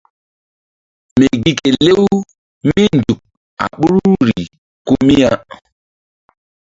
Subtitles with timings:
[1.19, 2.01] Mi gi ke lew
[2.67, 3.19] mínzuk
[3.61, 4.39] a ɓoruri
[4.85, 5.31] ko mi ya.